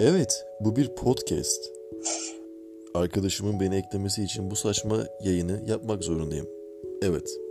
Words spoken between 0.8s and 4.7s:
podcast. Arkadaşımın beni eklemesi için bu